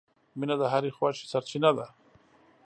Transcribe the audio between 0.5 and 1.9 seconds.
د هرې خوښۍ سرچینه ده.